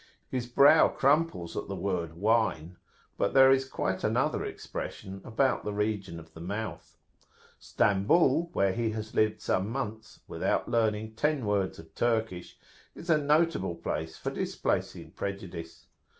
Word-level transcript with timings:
His 0.31 0.47
brow 0.47 0.87
crumples 0.87 1.55
at 1.55 1.67
the 1.67 1.75
word 1.75 2.13
wine, 2.15 2.77
but 3.19 3.35
there 3.35 3.51
is 3.51 3.69
quite 3.69 4.03
another 4.03 4.43
expression 4.43 5.21
about 5.23 5.63
the 5.63 5.73
region 5.75 6.19
of 6.19 6.33
the 6.33 6.39
mouth; 6.41 6.97
Stambul, 7.59 8.49
where 8.53 8.73
he 8.73 8.89
has 8.97 9.13
lived 9.13 9.41
some 9.41 9.69
months, 9.69 10.21
without 10.27 10.67
learning 10.67 11.13
ten 11.13 11.45
words 11.45 11.77
of 11.77 11.93
Turkish, 11.93 12.57
is 12.95 13.11
a 13.11 13.17
notable 13.19 13.75
place 13.75 14.17
for 14.17 14.31
displacing 14.31 15.11
prejudice. 15.11 15.85